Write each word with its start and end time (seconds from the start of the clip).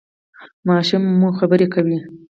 ماشوم 0.67 1.03
مو 1.19 1.29
خبرې 1.39 1.67
کوي؟ 1.73 1.97